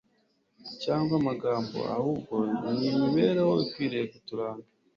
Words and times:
cyangwa 0.83 1.13
amagambo 1.21 1.77
ahubwo 1.97 2.35
ni 2.77 2.85
imibereho 2.93 3.53
ikwiriye 3.65 4.05
kuturanga 4.11 4.67